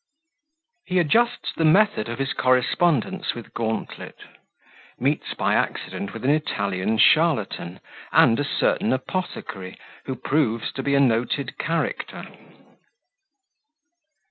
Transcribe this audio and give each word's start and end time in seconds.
He 0.87 0.97
adjusts 0.97 1.53
the 1.55 1.63
Method 1.63 2.09
of 2.09 2.17
his 2.17 2.33
Correspondence 2.33 3.35
with 3.35 3.53
Gauntlet; 3.53 4.17
meets 4.97 5.35
by 5.35 5.53
accident 5.53 6.11
with 6.11 6.23
an 6.25 6.31
Italian 6.31 6.97
Charlatan, 6.97 7.79
and 8.11 8.39
a 8.39 8.43
certain 8.43 8.93
Apothecary, 8.93 9.77
who 10.05 10.15
proves 10.15 10.71
to 10.71 10.81
be 10.81 10.95
a 10.95 10.99
noted 10.99 11.59
Character. 11.59 12.35